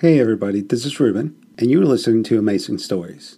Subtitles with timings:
[0.00, 3.37] Hey everybody, this is Ruben, and you're listening to Amazing Stories.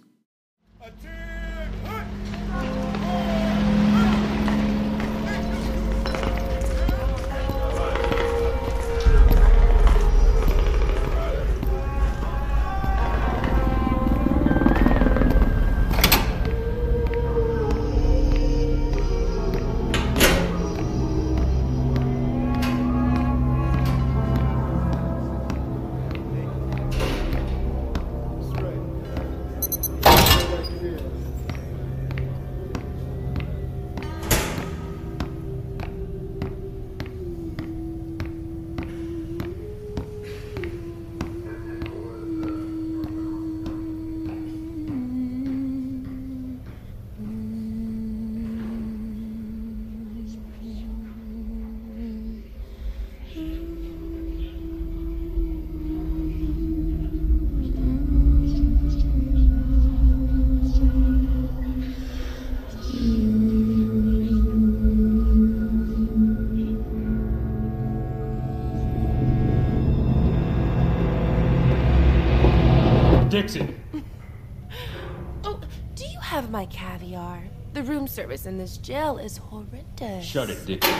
[76.31, 77.43] Have my caviar?
[77.73, 80.23] The room service in this jail is horrendous.
[80.23, 80.93] Shut it, Dixon.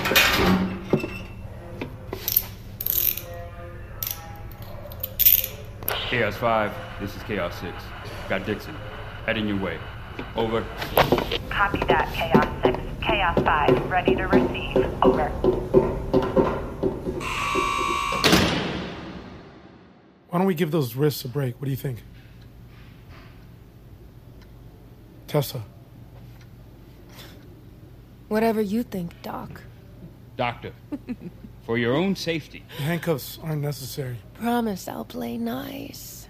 [5.87, 7.73] Chaos 5, this is Chaos 6.
[8.27, 8.75] Got Dixon.
[9.25, 9.79] Heading your way.
[10.35, 10.65] Over.
[11.49, 12.77] Copy that, Chaos 6.
[13.01, 14.85] Chaos 5, ready to receive.
[15.01, 15.29] Over.
[20.27, 21.55] Why don't we give those wrists a break?
[21.61, 22.03] What do you think?
[25.31, 25.63] Tessa,
[28.27, 29.61] Whatever you think, Doc.
[30.35, 30.73] Doctor,
[31.65, 34.17] for your own safety, the handcuffs aren't necessary.
[34.33, 36.27] Promise I'll play nice.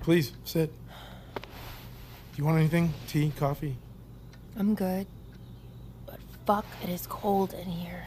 [0.00, 0.72] Please, sit.
[1.34, 1.42] Do
[2.36, 2.94] you want anything?
[3.06, 3.76] Tea, coffee?
[4.56, 5.06] I'm good.
[6.06, 8.06] But fuck, it is cold in here.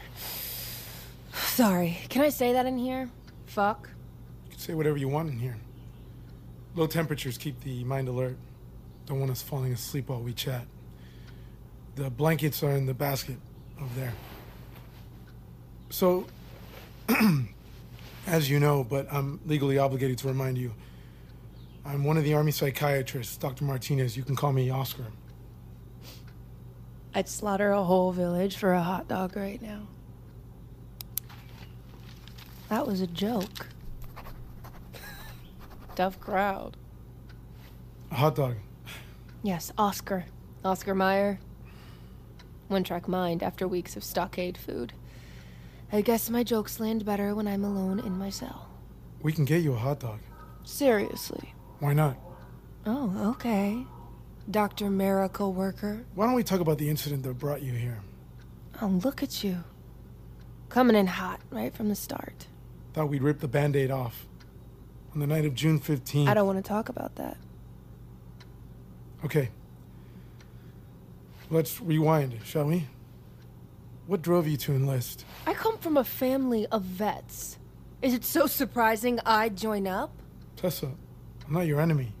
[1.56, 3.08] Sorry, can I say that in here?
[3.46, 3.88] Fuck.
[4.44, 5.56] You can say whatever you want in here.
[6.74, 8.36] Low temperatures keep the mind alert.
[9.06, 10.66] Don't want us falling asleep while we chat.
[11.94, 13.38] The blankets are in the basket
[13.80, 14.12] over there.
[15.88, 16.26] So,
[18.26, 20.74] as you know, but I'm legally obligated to remind you,
[21.86, 23.64] I'm one of the Army psychiatrists, Dr.
[23.64, 24.14] Martinez.
[24.14, 25.06] You can call me Oscar.
[27.14, 29.86] I'd slaughter a whole village for a hot dog right now.
[32.68, 33.68] That was a joke.
[35.94, 36.76] Tough crowd.
[38.10, 38.56] A hot dog.
[39.42, 40.24] Yes, Oscar.
[40.64, 41.38] Oscar Mayer.
[42.68, 44.92] One track mind after weeks of stockade food.
[45.92, 48.68] I guess my jokes land better when I'm alone in my cell.
[49.22, 50.18] We can get you a hot dog.
[50.64, 51.54] Seriously.
[51.78, 52.16] Why not?
[52.84, 53.84] Oh, okay.
[54.50, 54.90] Dr.
[54.90, 56.04] Miracle Worker.
[56.14, 58.00] Why don't we talk about the incident that brought you here?
[58.82, 59.62] Oh, look at you.
[60.68, 62.48] Coming in hot right from the start.
[62.96, 64.26] Thought we'd rip the band aid off.
[65.12, 66.28] On the night of June 15th.
[66.28, 67.36] I don't want to talk about that.
[69.22, 69.50] Okay.
[71.50, 72.86] Let's rewind, shall we?
[74.06, 75.26] What drove you to enlist?
[75.46, 77.58] I come from a family of vets.
[78.00, 80.10] Is it so surprising I'd join up?
[80.56, 80.90] Tessa,
[81.46, 82.14] I'm not your enemy.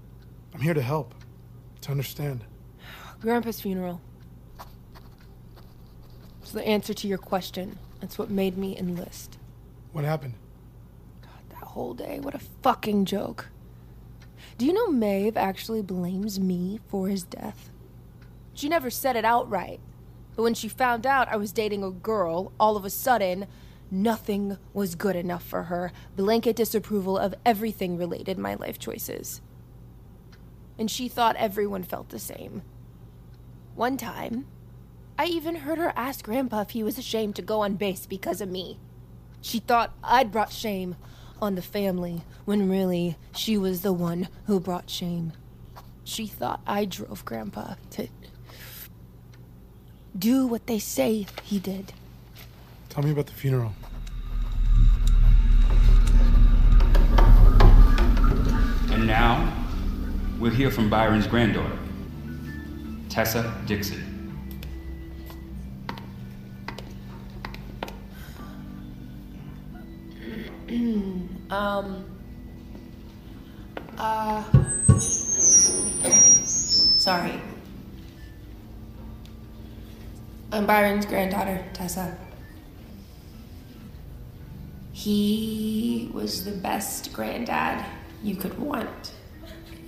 [0.52, 1.14] I'm here to help,
[1.80, 2.44] to understand.
[3.22, 4.02] Grandpa's funeral.
[6.42, 7.78] It's the answer to your question.
[8.02, 9.38] That's what made me enlist.
[9.92, 10.34] What happened?
[11.76, 13.50] Whole day, what a fucking joke.
[14.56, 17.68] Do you know Maeve actually blames me for his death?
[18.54, 19.78] She never said it outright.
[20.34, 23.46] But when she found out I was dating a girl, all of a sudden,
[23.90, 25.92] nothing was good enough for her.
[26.16, 29.42] Blanket disapproval of everything related my life choices.
[30.78, 32.62] And she thought everyone felt the same.
[33.74, 34.46] One time,
[35.18, 38.40] I even heard her ask Grandpa if he was ashamed to go on base because
[38.40, 38.78] of me.
[39.42, 40.96] She thought I'd brought shame
[41.40, 45.32] on the family, when really she was the one who brought shame.
[46.04, 48.08] She thought I drove Grandpa to
[50.18, 51.92] do what they say he did.
[52.88, 53.72] Tell me about the funeral.
[58.90, 59.52] And now,
[60.38, 61.78] we'll hear from Byron's granddaughter,
[63.10, 64.15] Tessa Dixon.
[71.50, 72.04] um.
[73.96, 74.42] Uh.
[74.98, 77.40] Sorry.
[80.50, 82.18] I'm Byron's granddaughter, Tessa.
[84.92, 87.84] He was the best granddad
[88.24, 89.12] you could want.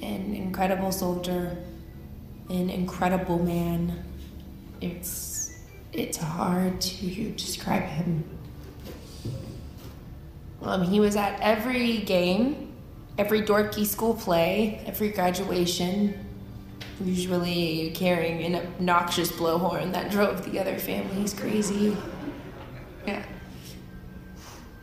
[0.00, 1.56] An incredible soldier,
[2.50, 4.04] an incredible man.
[4.80, 5.58] It's
[5.92, 8.37] it's hard to describe him.
[10.68, 12.74] Um, he was at every game,
[13.16, 16.26] every dorky school play, every graduation,
[17.02, 21.96] usually carrying an obnoxious blowhorn that drove the other families crazy.
[23.06, 23.24] Yeah.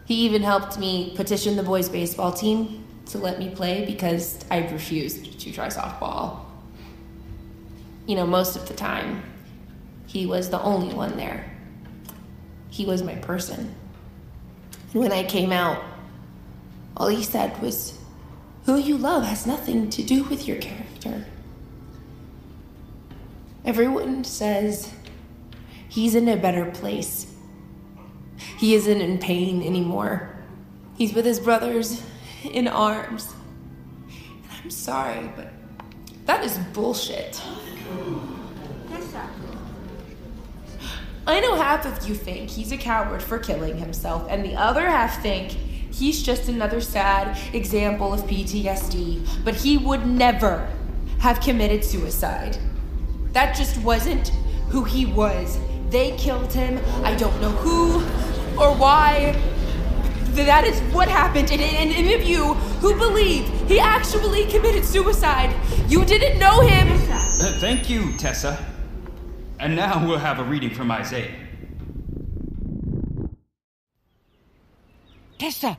[0.05, 4.67] He even helped me petition the boys' baseball team to let me play because I
[4.67, 6.39] refused to try softball.
[8.07, 9.21] You know, most of the time,
[10.07, 11.51] he was the only one there.
[12.69, 13.75] He was my person.
[14.95, 15.83] When I came out,
[16.95, 17.99] all he said was,
[18.63, 21.25] Who you love has nothing to do with your character.
[23.65, 24.93] Everyone says
[25.89, 27.29] he's in a better place.
[28.57, 30.33] He isn't in pain anymore.
[30.97, 32.01] He's with his brothers
[32.45, 33.33] in arms.
[34.07, 35.51] And I'm sorry, but
[36.25, 37.41] that is bullshit.
[41.27, 44.87] I know half of you think he's a coward for killing himself, and the other
[44.87, 45.51] half think
[45.91, 50.69] he's just another sad example of PTSD, but he would never
[51.17, 52.59] have committed suicide.
[53.31, 54.27] That just wasn't
[54.69, 55.57] who he was.
[55.89, 56.79] They killed him.
[57.03, 58.01] I don't know who
[58.61, 59.31] or why.
[60.35, 61.51] That is what happened.
[61.51, 65.55] And, any of you who believe he actually committed suicide,
[65.87, 66.87] you didn't know him.
[67.59, 68.74] Thank you, Tessa.
[69.59, 71.33] And now we'll have a reading from Isaiah.
[75.39, 75.77] Tessa,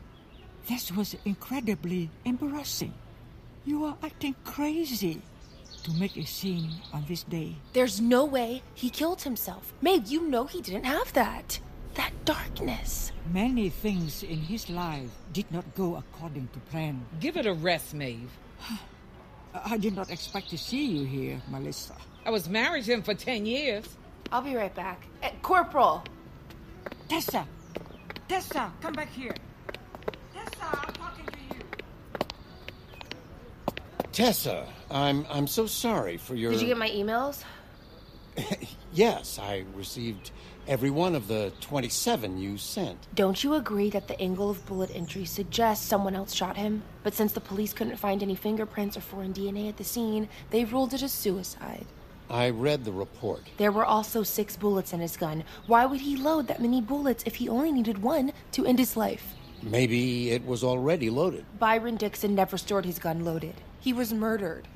[0.67, 2.95] this was incredibly embarrassing.
[3.65, 5.21] You are acting crazy
[5.83, 7.55] to make a scene on this day.
[7.73, 9.73] There's no way he killed himself.
[9.83, 11.61] Maeve, you know he didn't have that.
[11.95, 13.13] That darkness.
[13.33, 17.05] Many things in his life did not go according to plan.
[17.21, 18.31] Give it a rest, Maeve.
[19.55, 21.97] I did not expect to see you here, Melissa.
[22.27, 23.87] I was married to him for 10 years.
[24.33, 25.07] I'll be right back.
[25.23, 26.03] Eh, Corporal!
[27.09, 27.47] Tessa!
[28.29, 29.35] Tessa, come back here.
[30.35, 31.63] Tessa, I'm talking to you.
[34.11, 36.51] Tessa, I'm I'm so sorry for your.
[36.51, 37.45] Did you get my emails?
[38.93, 40.33] yes, I received
[40.67, 43.07] every one of the 27 you sent.
[43.15, 46.83] Don't you agree that the angle of bullet entry suggests someone else shot him?
[47.05, 50.65] But since the police couldn't find any fingerprints or foreign DNA at the scene, they
[50.65, 51.87] ruled it a suicide.
[52.29, 53.43] I read the report.
[53.57, 55.45] There were also six bullets in his gun.
[55.67, 58.97] Why would he load that many bullets if he only needed one to end his
[58.97, 59.35] life?
[59.63, 61.45] Maybe it was already loaded.
[61.59, 63.55] Byron Dixon never stored his gun loaded.
[63.81, 64.69] He was murdered.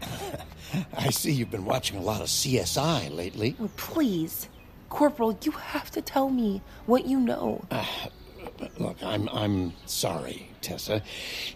[0.96, 3.56] I see you've been watching a lot of CSI lately.
[3.60, 4.48] Oh, please.
[4.90, 7.64] Corporal, you have to tell me what you know.
[8.78, 11.02] Look, I'm I'm sorry, Tessa.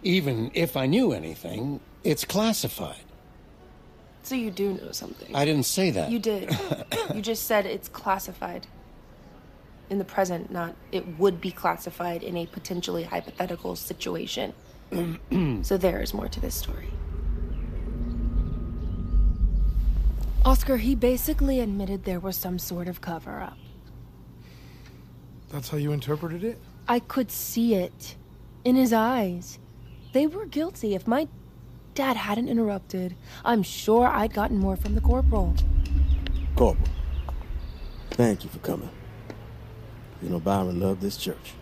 [0.02, 3.02] Even if I knew anything, it's classified.
[4.22, 5.34] So you do know something.
[5.34, 6.10] I didn't say that.
[6.10, 6.56] You did.
[7.14, 8.66] you just said it's classified.
[9.90, 14.54] In the present, not it would be classified in a potentially hypothetical situation.
[15.62, 16.88] so there is more to this story.
[20.44, 23.58] Oscar, he basically admitted there was some sort of cover up.
[25.50, 26.58] That's how you interpreted it?
[26.88, 28.16] I could see it
[28.64, 29.58] in his eyes.
[30.12, 30.94] They were guilty.
[30.94, 31.28] If my
[31.94, 35.54] dad hadn't interrupted, I'm sure I'd gotten more from the corporal.
[36.56, 36.88] Corporal,
[38.10, 38.90] thank you for coming.
[40.22, 41.54] You know, Byron loved this church.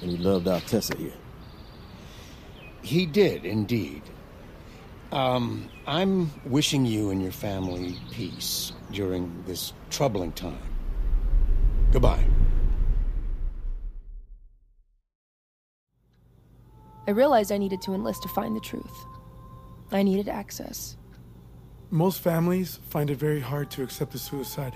[0.00, 1.12] And he loved our Tessa here.
[2.82, 4.02] He did, indeed.
[5.10, 10.58] Um, I'm wishing you and your family peace during this troubling time.
[11.90, 12.24] Goodbye.
[17.08, 19.06] I realized I needed to enlist to find the truth.
[19.90, 20.98] I needed access.
[21.90, 24.74] Most families find it very hard to accept a suicide.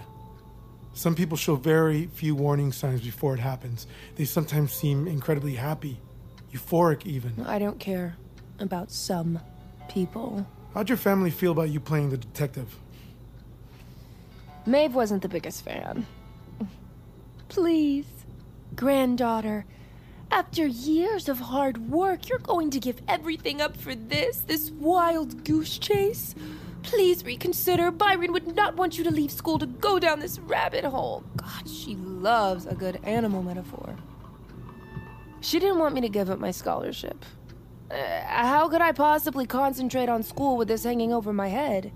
[0.94, 3.86] Some people show very few warning signs before it happens.
[4.16, 6.00] They sometimes seem incredibly happy,
[6.50, 7.44] euphoric even.
[7.44, 8.16] I don't care
[8.58, 9.38] about some
[9.90, 10.46] people.
[10.72, 12.74] How'd your family feel about you playing the detective?
[14.64, 16.06] Maeve wasn't the biggest fan.
[17.50, 18.06] Please,
[18.74, 19.66] granddaughter,
[20.32, 25.44] after years of hard work, you're going to give everything up for this, this wild
[25.44, 26.34] goose chase?
[26.82, 27.90] Please reconsider.
[27.90, 31.22] Byron would not want you to leave school to go down this rabbit hole.
[31.36, 33.94] God, she loves a good animal metaphor.
[35.42, 37.24] She didn't want me to give up my scholarship.
[37.90, 41.92] Uh, how could I possibly concentrate on school with this hanging over my head?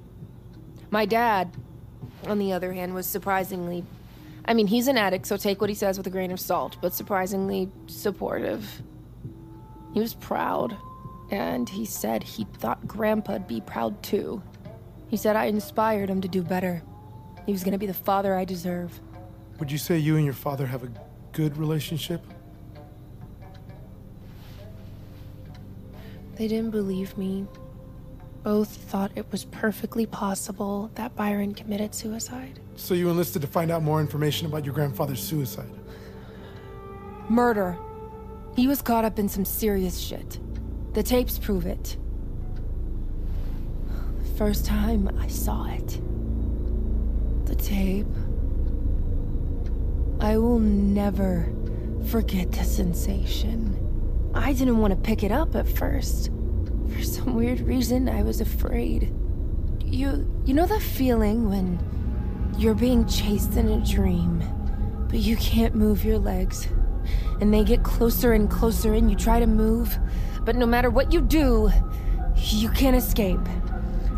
[0.91, 1.57] My dad,
[2.27, 3.85] on the other hand, was surprisingly.
[4.49, 6.77] I mean, he's an addict, so take what he says with a grain of salt,
[6.81, 8.83] but surprisingly supportive.
[9.93, 10.77] He was proud,
[11.31, 14.43] and he said he thought Grandpa'd be proud too.
[15.09, 16.83] He said I inspired him to do better.
[17.45, 19.01] He was gonna be the father I deserve.
[19.59, 20.91] Would you say you and your father have a
[21.33, 22.23] good relationship?
[26.37, 27.47] They didn't believe me.
[28.43, 32.61] Both thought it was perfectly possible that Byron committed suicide.
[32.77, 35.71] So you enlisted to find out more information about your grandfather's suicide.
[37.29, 37.77] Murder.
[38.55, 40.39] He was caught up in some serious shit.
[40.95, 41.97] The tapes prove it.
[44.19, 46.01] The First time I saw it.
[47.47, 48.07] The tape.
[50.21, 51.53] I will never
[52.09, 53.73] forget the sensation.
[54.35, 56.31] I didn't want to pick it up at first.
[56.91, 59.13] For some weird reason, I was afraid.
[59.83, 61.79] You you know that feeling when
[62.59, 64.43] you're being chased in a dream,
[65.09, 66.69] but you can't move your legs.
[67.41, 69.99] And they get closer and closer and you try to move,
[70.45, 71.71] but no matter what you do,
[72.37, 73.41] you can't escape.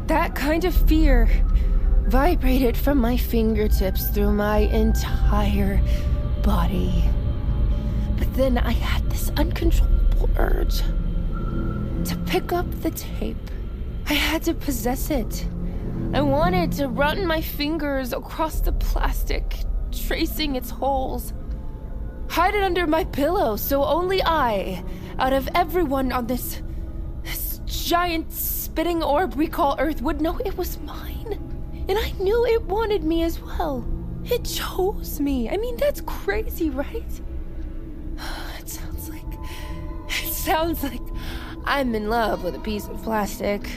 [0.07, 1.29] That kind of fear
[2.07, 5.83] vibrated from my fingertips through my entire
[6.43, 7.05] body.
[8.17, 10.79] But then I had this uncontrollable urge
[12.09, 13.37] to pick up the tape.
[14.07, 15.47] I had to possess it.
[16.15, 19.57] I wanted to run my fingers across the plastic,
[19.93, 21.35] tracing its holes.
[22.31, 24.83] Hide it under my pillow so only I,
[25.19, 26.63] out of everyone on this,
[27.23, 31.39] this giant spitting orb we call Earth, would know it was mine.
[31.89, 33.87] And I knew it wanted me as well.
[34.25, 35.51] It chose me.
[35.51, 37.21] I mean, that's crazy, right?
[38.59, 39.25] It sounds like.
[40.09, 41.03] It sounds like
[41.65, 43.69] I'm in love with a piece of plastic.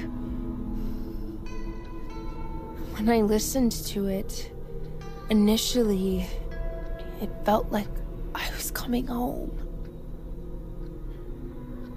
[3.01, 4.51] When I listened to it,
[5.31, 6.27] initially,
[7.19, 7.87] it felt like
[8.35, 9.49] I was coming home.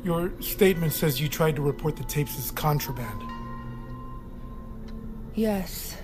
[0.03, 3.23] Your statement says you tried to report the tapes as contraband,
[5.35, 5.95] Yes,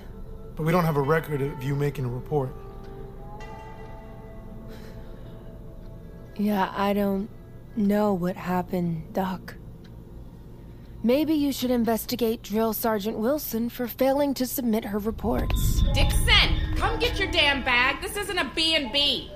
[0.54, 2.54] but we don't have a record of you making a report.
[6.36, 7.30] yeah, I don't
[7.74, 9.54] know what happened, Doc.
[11.02, 15.82] Maybe you should investigate Drill Sergeant Wilson for failing to submit her reports.
[15.94, 18.02] Dixon, come get your damn bag.
[18.02, 19.30] This isn't a B&B.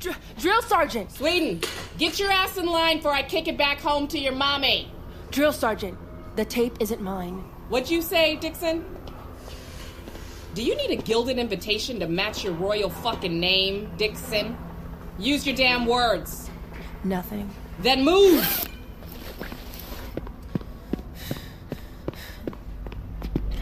[0.00, 1.12] Dr- Drill Sergeant!
[1.12, 1.60] Sweden,
[1.98, 4.90] get your ass in line before I kick it back home to your mommy.
[5.30, 5.96] Drill Sergeant,
[6.34, 7.44] the tape isn't mine.
[7.68, 8.84] What'd you say, Dixon?
[10.54, 14.56] Do you need a gilded invitation to match your royal fucking name, Dixon?
[15.18, 16.49] Use your damn words.
[17.02, 17.50] Nothing.
[17.80, 18.44] Then move!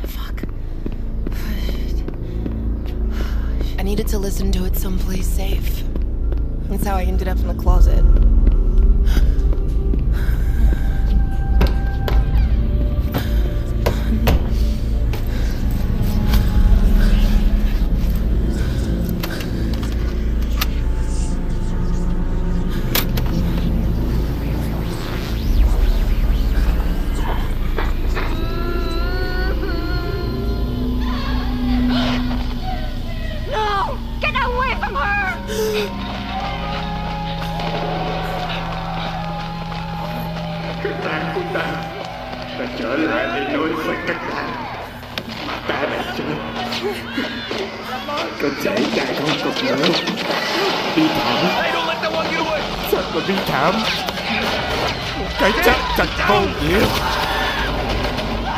[0.07, 0.42] Fuck.
[3.78, 5.85] I needed to listen to it someplace safe.
[6.68, 8.04] That's how I ended up in the closet.
[56.28, 56.85] Vô nghĩa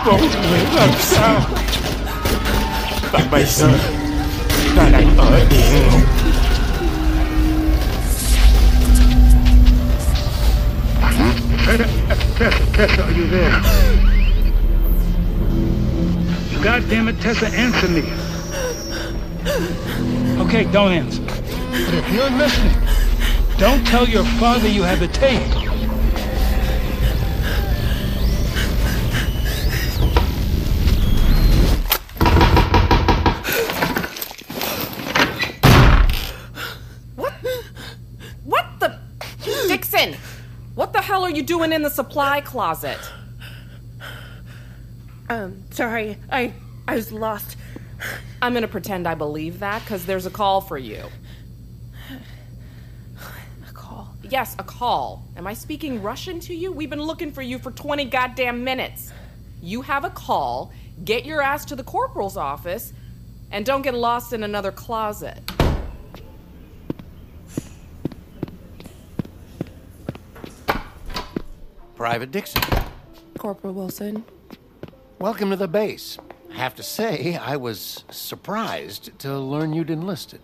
[0.04, 1.40] vô nghĩa làm sao
[3.12, 3.68] và bây giờ
[4.76, 6.00] ta đang ở địa ngục
[12.72, 13.50] Tessa, are you there?
[16.62, 18.02] God damn it, Tessa, answer me.
[20.42, 21.22] Okay, don't answer.
[21.22, 22.72] But if you're listening,
[23.58, 25.59] don't tell your father you have the tape.
[41.20, 42.98] Hell are you doing in the supply closet?
[45.28, 46.54] Um, sorry, I
[46.88, 47.58] I was lost.
[48.40, 51.04] I'm gonna pretend I believe that because there's a call for you.
[53.68, 54.16] A call.
[54.22, 55.22] Yes, a call.
[55.36, 56.72] Am I speaking Russian to you?
[56.72, 59.12] We've been looking for you for 20 goddamn minutes.
[59.62, 60.72] you have a call,
[61.04, 62.94] get your ass to the corporal's office,
[63.52, 65.38] and don't get lost in another closet.
[72.00, 72.62] Private Dixon.
[73.36, 74.24] Corporal Wilson.
[75.18, 76.16] Welcome to the base.
[76.50, 80.40] I have to say, I was surprised to learn you'd enlisted.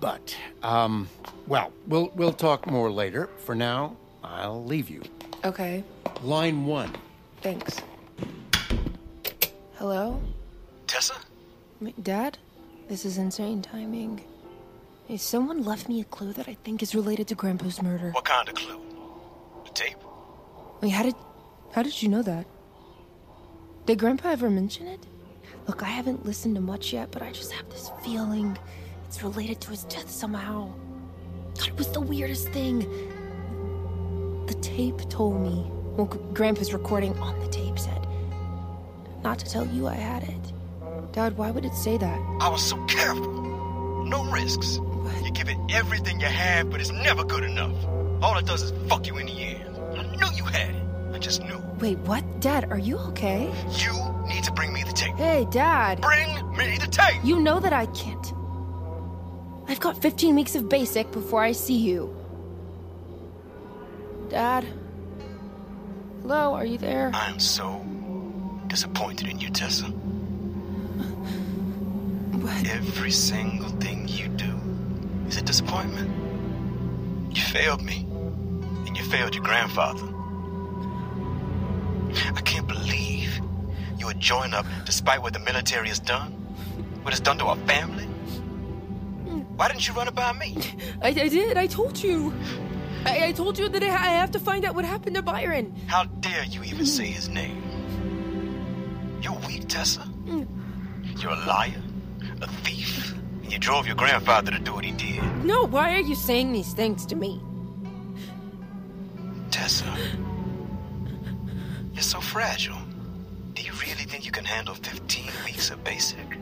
[0.00, 1.10] But, um,
[1.46, 3.28] well, we'll we'll talk more later.
[3.44, 5.02] For now, I'll leave you.
[5.44, 5.84] Okay,
[6.22, 6.94] Line one.
[7.42, 7.82] thanks.
[9.74, 10.18] Hello?
[10.86, 11.16] Tessa?
[11.82, 12.38] M- Dad?
[12.88, 14.22] This is insane timing.
[15.06, 18.12] Hey, someone left me a clue that I think is related to Grandpa's murder.
[18.12, 18.80] What kind of clue?
[19.66, 19.98] The tape?
[20.80, 21.14] Wait, how did
[21.72, 22.46] how did you know that?
[23.86, 25.00] Did Grandpa ever mention it?
[25.66, 28.56] Look, I haven't listened to much yet, but I just have this feeling
[29.06, 30.72] it's related to his death somehow.
[31.58, 32.80] God, it was the weirdest thing.
[34.46, 35.66] The tape told me.
[35.96, 38.06] Well, Grandpa's recording on the tape said,
[39.24, 40.52] "Not to tell you I had it."
[41.12, 42.20] Dad, why would it say that?
[42.40, 44.04] I was so careful.
[44.04, 44.78] No risks.
[45.24, 47.74] You give it everything you have, but it's never good enough.
[48.22, 49.57] All it does is fuck you in the end.
[50.20, 50.82] I knew you had it.
[51.12, 51.58] I just knew.
[51.78, 52.40] Wait, what?
[52.40, 53.52] Dad, are you okay?
[53.78, 53.92] You
[54.26, 55.14] need to bring me the tape.
[55.16, 56.00] Hey, Dad.
[56.00, 57.24] Bring me the tape.
[57.24, 58.32] You know that I can't.
[59.68, 62.14] I've got 15 weeks of basic before I see you.
[64.30, 64.66] Dad?
[66.22, 67.10] Hello, are you there?
[67.14, 67.84] I'm so
[68.66, 69.86] disappointed in you, Tessa.
[72.38, 72.66] What?
[72.68, 74.58] Every single thing you do
[75.28, 76.10] is a disappointment.
[77.34, 78.06] You failed me,
[78.86, 80.06] and you failed your grandfather.
[82.34, 83.40] I can't believe
[83.98, 86.32] you would join up despite what the military has done,
[87.02, 88.04] what it's done to our family.
[89.56, 90.56] Why didn't you run it by me?
[91.02, 92.32] I, I did, I told you.
[93.04, 95.74] I, I told you that I, I have to find out what happened to Byron.
[95.86, 97.62] How dare you even say his name?
[99.20, 100.08] You're weak, Tessa.
[101.18, 101.82] You're a liar,
[102.40, 105.22] a thief, and you drove your grandfather to do what he did.
[105.44, 107.40] No, why are you saying these things to me?
[111.92, 112.78] You're so fragile.
[113.52, 116.38] Do you really think you can handle 15 weeks of basic?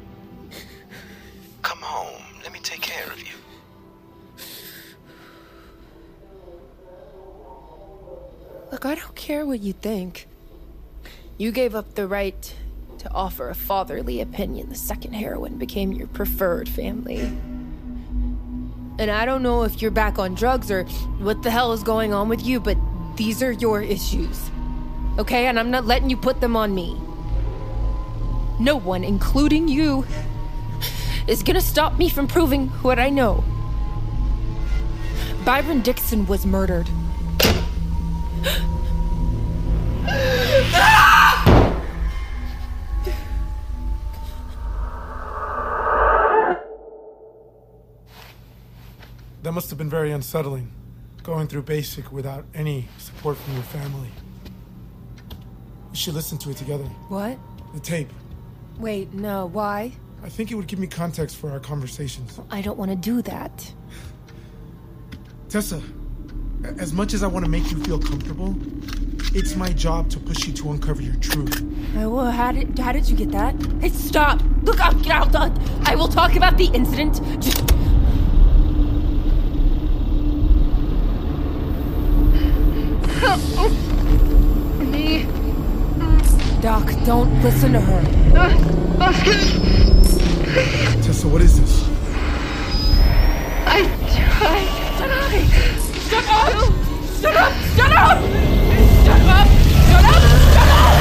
[1.61, 2.23] Come home.
[2.45, 3.35] Let me take care of you.
[8.71, 10.29] Look, I don't care what you think.
[11.37, 12.55] You gave up the right
[12.99, 17.23] to offer a fatherly opinion the second heroin became your preferred family.
[18.99, 20.85] And I don't know if you're back on drugs or
[21.19, 22.79] what the hell is going on with you, but
[23.17, 24.51] these are your issues.
[25.19, 25.47] Okay?
[25.47, 27.01] And I'm not letting you put them on me.
[28.59, 30.07] No one, including you,
[31.27, 33.45] is gonna stop me from proving what I know.
[35.45, 36.89] Byron Dixon was murdered.
[49.43, 50.73] That must have been very unsettling,
[51.27, 54.09] going through basic without any support from your family.
[55.91, 56.85] We should listen to it together.
[57.09, 57.37] What?
[57.75, 58.13] The tape.
[58.79, 59.91] Wait, no, why?
[60.23, 62.39] I think it would give me context for our conversations.
[62.49, 63.73] I don't want to do that.
[65.49, 65.83] Tessa,
[66.79, 68.55] as much as I want to make you feel comfortable,
[69.35, 71.61] it's my job to push you to uncover your truth.
[71.97, 73.55] Uh, well, how did how did you get that?
[73.81, 74.41] Hey, stop!
[74.63, 75.35] Look, I'll get out.
[75.89, 77.21] I will talk about the incident.
[77.43, 77.67] Just
[84.79, 85.27] Me.
[86.61, 88.03] Doc, don't listen to her.
[91.03, 91.89] Tessa, what is this?
[93.65, 94.67] I tried.
[94.99, 95.31] Shut up!
[96.11, 96.73] Shut up!
[97.21, 97.53] Shut up!
[97.77, 98.19] Shut up!
[99.05, 99.47] Shut up!
[99.87, 100.19] Shut up!
[100.53, 100.97] Shut up!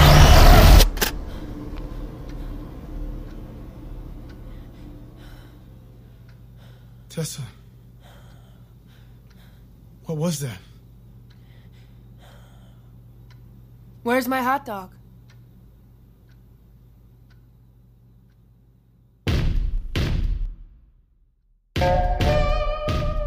[7.10, 7.42] Tessa.
[10.04, 10.60] What was that?
[14.04, 14.94] Where's my hot dog?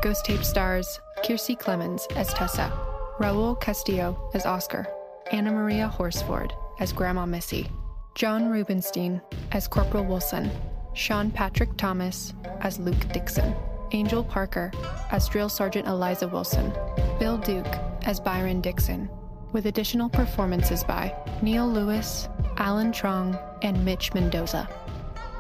[0.09, 2.73] Ghost Tape stars Kiersey Clemons as Tessa,
[3.21, 4.87] Raul Castillo as Oscar,
[5.33, 7.71] Anna Maria Horsford as Grandma Missy,
[8.15, 9.21] John Rubinstein
[9.53, 10.51] as Corporal Wilson,
[10.95, 13.55] Sean Patrick Thomas as Luke Dixon,
[13.93, 14.73] Angel Parker
[15.11, 16.73] as Drill Sergeant Eliza Wilson,
[17.19, 19.11] Bill Duke as Byron Dixon,
[19.53, 24.71] with additional performances by Neil Lewis, Alan Trong, and Mitch Mendoza.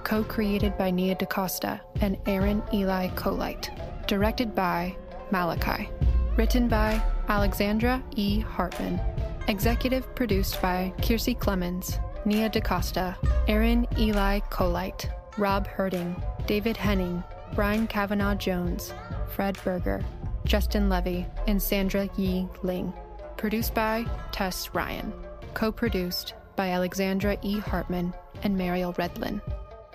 [0.04, 3.70] Co created by Nia DaCosta and Aaron Eli Coleite.
[4.08, 4.96] Directed by
[5.30, 5.90] Malachi.
[6.38, 8.40] Written by Alexandra E.
[8.40, 8.98] Hartman.
[9.48, 13.14] Executive produced by Kiersey Clemons, Nia DaCosta,
[13.48, 16.16] Aaron Eli Coleite, Rob Herting,
[16.46, 17.22] David Henning,
[17.54, 18.94] Brian Kavanaugh Jones,
[19.28, 20.02] Fred Berger,
[20.46, 22.94] Justin Levy, and Sandra Yi Ling.
[23.36, 25.12] Produced by Tess Ryan.
[25.52, 27.58] Co produced by Alexandra E.
[27.58, 29.42] Hartman and Mariel Redlin.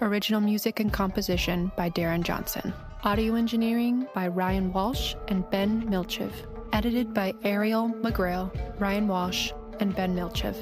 [0.02, 2.76] Original music and composition by Darren Johnson.
[3.06, 6.32] Audio engineering by Ryan Walsh and Ben Milchev.
[6.72, 10.56] Edited by Ariel McGrail, Ryan Walsh, and Ben Milchev.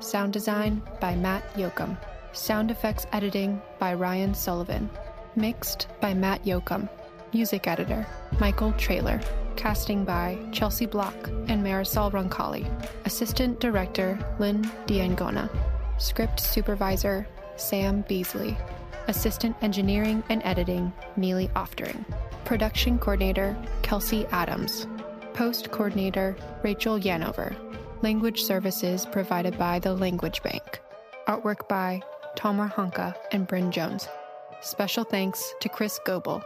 [0.00, 1.98] Sound design by Matt Yoakum.
[2.32, 4.88] Sound effects editing by Ryan Sullivan.
[5.34, 6.88] Mixed by Matt Yoakum.
[7.32, 8.06] Music editor
[8.38, 9.20] Michael Trailer.
[9.56, 11.16] Casting by Chelsea Block
[11.48, 12.64] and Marisol Roncalli.
[13.06, 15.50] Assistant director Lynn Diangona.
[16.00, 18.56] Script supervisor Sam Beasley.
[19.08, 22.04] Assistant engineering and editing Neely Oftering.
[22.44, 24.86] Production coordinator Kelsey Adams.
[25.32, 27.56] Post coordinator Rachel Yanover.
[28.02, 30.80] Language services provided by the Language Bank.
[31.26, 32.02] Artwork by
[32.36, 34.06] Tomer Hanuka and Bryn Jones.
[34.60, 36.42] Special thanks to Chris Goebel.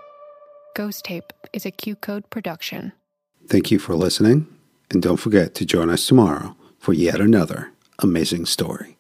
[0.74, 2.92] Ghost Tape is a Q Code production.
[3.48, 4.46] Thank you for listening,
[4.90, 8.96] and don't forget to join us tomorrow for yet another amazing story.